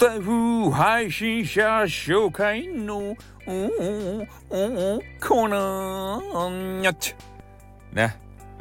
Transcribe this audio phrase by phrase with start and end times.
[0.00, 7.16] スタイフ配信者紹介のコーナーにゃっち
[7.92, 8.16] ね、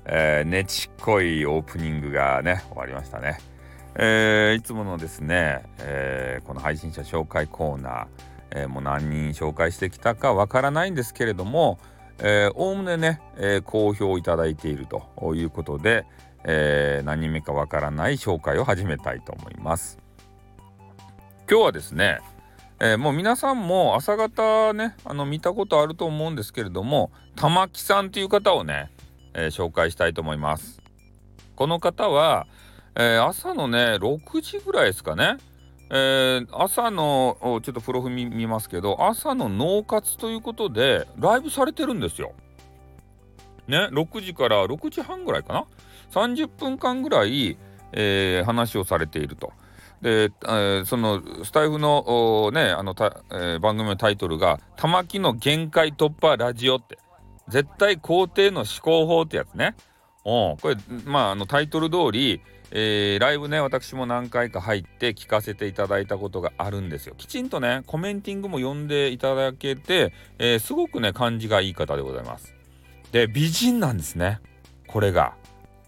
[0.06, 3.38] えー、ねちっこいオープニングがね終わりましたね。
[3.94, 8.08] えー、いつものですね、えー、この配信者紹介コーナー、
[8.50, 11.78] えー、もう何人紹介してきたかわからないんですけれども
[12.56, 16.08] おおむねね、えー、好評いただいているということで、
[16.46, 20.07] えー、何人目かわからない紹介を始めたいと思います。
[21.50, 22.20] 今日はですね、
[22.82, 28.92] えー、もう皆さんも朝方ねあの見たことあると思うんですけれども玉木さんという方をね、
[29.34, 30.82] えー、紹介したいと思います。
[31.56, 32.48] この方は、
[32.96, 35.38] えー、朝のね6時ぐらいですかね、
[35.90, 42.34] え、朝のちょっとプロフ見見ますけど朝の脳活ということでライブされてるんですよ。
[43.70, 45.66] ね6時から6時半ぐらいかな
[46.12, 47.58] 30分間ぐらい、
[47.94, 49.54] え、話をされていると。
[50.02, 56.98] で、えー、そのスタイフのねあのた、えー、番組のタイトルが「玉木の限界突破ラジオ」って
[57.48, 59.76] 絶対肯定の思考法ってやつね。
[60.24, 60.76] おこれ
[61.06, 67.16] まああのタイトル通り、えー、ライブね私も何回か入って聞かせていただいたことがあるんですよ。
[67.18, 72.54] きちんとねコメンティングも読んでいただけて、えー、すごくね感じがいい方でございます。
[73.12, 74.42] で美人なんですね
[74.88, 75.34] これが。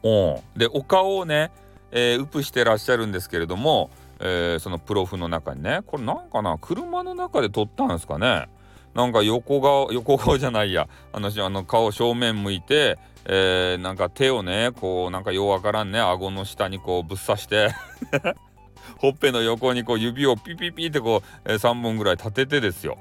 [0.02, 1.52] おでお顔をね
[1.92, 8.48] えー、ウプしてらっしゃるんですけれども、えー、そのプロフの中にねこれなんかな車の中で撮ったんですかね
[8.94, 17.70] なんか横顔横顔じゃないやあのあの顔正面向いて、えー、なんか手をねこうなんかようわからんね顎の下にこうぶっ刺して
[18.98, 22.98] ほっぺの横にこう指をピピピってこう、えー、3本ぐらい立ててですよ。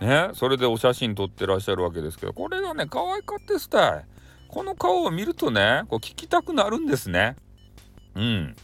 [0.00, 4.04] ねそれでお写真撮ってらっしゃるわけですけどこれがね可愛かったですたい。
[4.48, 7.36] この顔を見るとねこう聞きたくなるんですね。
[8.14, 8.56] うん。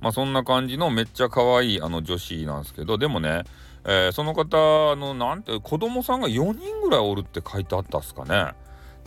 [0.00, 3.44] まあそんな感じのめっちゃ可愛いあの女子なんですけど、でもね、
[3.84, 8.54] えー、その方のなんて子供さんが4人ぐらいおるって書いてあったっすかね。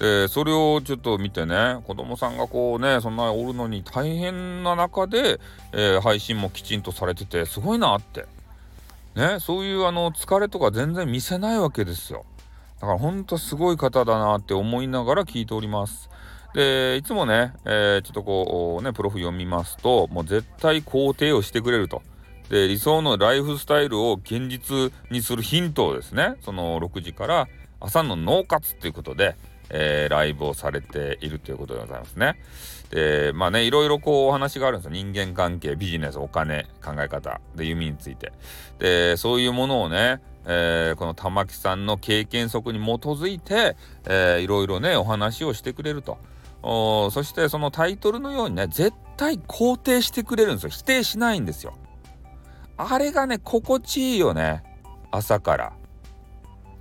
[0.01, 5.40] でそれをちょっと見てね子供さんがこうねそんなおるのに大変な中で、
[5.74, 8.25] えー、配信もきちんとされててすごいなって
[9.13, 12.25] ねそういうあの疲れとか全然見せないわけですよ
[12.80, 16.09] だからほんとすごい方だなって思いながら聞いております
[16.53, 22.01] でいつもね、えー、ちょっとこうねプロフ読みますともう絶対肯定をしてくれると。
[22.50, 27.47] で理想のライフスタイルを現実にするヒントをですねその6時から
[27.79, 29.38] 朝の脳活っていうことで、
[29.69, 32.35] えー、ライブをされているということでございますね。
[32.89, 38.33] でまあねいろいろこうお話があるんですよ人間関係ビジネスお金考え方で弓について。
[38.79, 43.75] でそういうものをねえー、この玉木さんの経験則に基づいて、
[44.06, 46.18] えー、いろいろねお話をしてくれると。
[46.63, 50.69] そしてそのタイトルのようにね絶対肯定してくれるんですよ。
[50.69, 51.73] 否定しないんですよ。
[52.77, 54.63] あれがね心地いいよね。
[55.11, 55.73] 朝から。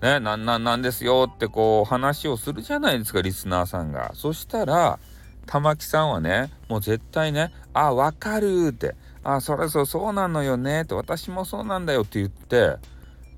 [0.02, 4.12] ねなんなんなんですよってこう話をするじゃないですかリスナーさんが。
[4.14, 4.98] そしたら
[5.46, 12.76] 玉木さんはねもう絶対ね「あわかる」って「あそれそうそうなのよね」って「私もそうなんだよ」って言って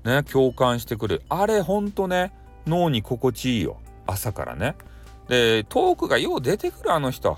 [0.05, 1.23] ね共感してくれる。
[1.29, 2.31] あれほんとね
[2.65, 3.77] 脳に心地いいよ。
[4.05, 4.75] 朝からね。
[5.27, 7.37] でトークがよう出てくるあの人。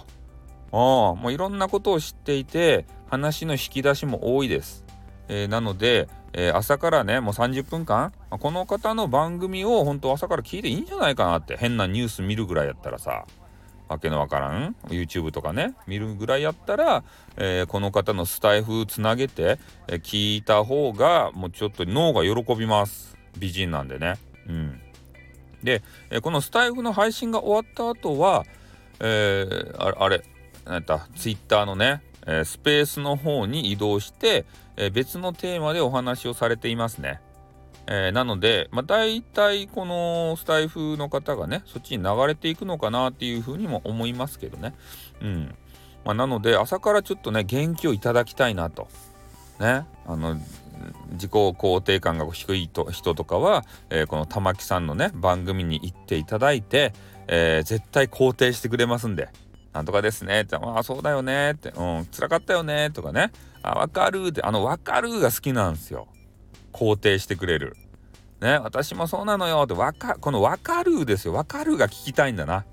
[0.72, 4.84] もういろんなことを知っていて話の引き出しも多いです、
[5.30, 11.56] えー、なので、えー、朝からねもう30分間この方の番組を本当朝から聞いていいんじゃないかなって。
[11.56, 13.26] 変なニュース見るぐらいやったらさ
[13.88, 14.76] わけのわからん。
[14.88, 17.04] YouTube とかね見るぐらいやったら、
[17.38, 23.16] えー、この方のスタイフつなげて、え聞いた方がもうちょっと脳が喜びます。
[23.38, 24.16] 美人なんでね。
[24.48, 24.82] うん。
[25.66, 28.46] で、えこのスタイフの配信が終わった後は、
[29.00, 30.24] えー、あれ、あれ、
[30.66, 34.46] なんた、ツイッターのね、えー、スペースの方に移動して、
[34.78, 37.20] えー、別のテーマでお話をされていますね。
[37.88, 44.74] えー、なので、まあ、大体このスタイフの方がね、そっちに流れていくのかなっていうふうにも思いますけどね。
[45.22, 45.56] うん。
[46.04, 48.88] まあ、なので、朝からちょっとね、元気をいただきたいなと。
[49.60, 49.86] ね。
[50.08, 50.38] あの、
[51.16, 56.94] 自己肯定感が低いと人とかは、えー、この玉木さんのね番組に行っていただいて、
[57.28, 59.30] えー、絶対肯定してくれますんで
[59.74, 63.32] 「なんとかですね」って「ああそうだよね」って「うん辛かったよね」とかね
[63.64, 66.08] 「あ分かる」ってあの「分かる」が好きなんですよ
[66.74, 67.76] 肯定してくれる。
[68.42, 72.66] ね私もそうなのよってわかこの「分かる」ですよ「分かる」が聞きたいんだな。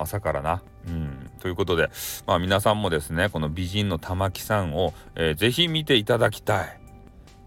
[0.00, 0.62] 朝からな。
[0.86, 1.90] うん、ということで、
[2.26, 6.80] まあ、皆さんもですねこの美人の玉木さんを、えー、ぜひ見ていただきたい。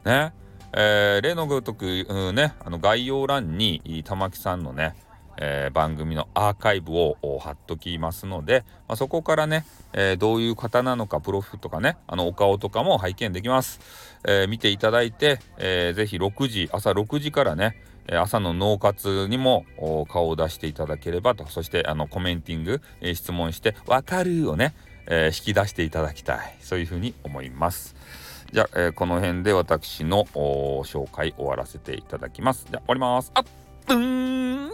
[0.06, 0.33] ね。
[0.74, 4.95] えー、例のごとく、うん、ね、あの概要欄に玉木さんのね、
[5.38, 13.80] えー、番組のアーカイブを貼っときますので、まあ、そこからね、えー、どういう方なのかプロフとかねあのお顔とかも拝見できます、
[14.25, 17.75] えー、見ていただいて、えー、ぜひ6時朝6時からね
[18.12, 19.65] 朝の脳活にも
[20.09, 24.74] 顔を出していただければとそしてあのコメンティング、え質問して「わかる」をね、
[25.07, 27.95] え引き出していただきたいそういうふうに思います。
[28.51, 32.65] じゃあ、えー、この辺で私の紹介終わらせていただきます。
[32.69, 33.31] じゃあ終わります。
[33.33, 33.45] あっ
[33.89, 34.69] うん